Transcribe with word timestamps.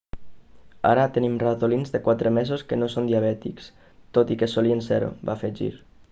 ara 0.91 1.01
tenim 1.17 1.33
ratolins 1.41 1.91
de 1.95 2.01
quatre 2.07 2.31
mesos 2.37 2.63
que 2.71 2.79
no 2.83 2.89
són 2.93 3.09
diabètics 3.11 3.67
tot 4.19 4.33
i 4.33 4.39
que 4.43 4.49
solien 4.55 4.81
ser-ho 4.87 5.11
va 5.31 5.37
afegir 5.39 5.69